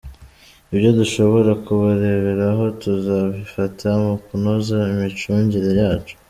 [0.73, 6.13] Ibyo dushobora kubareberaho, tuzabifata mu kunoza imicungire yacu.